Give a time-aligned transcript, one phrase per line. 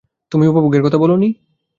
[0.31, 1.29] তুমিই উপভোগের কথা বলো নি?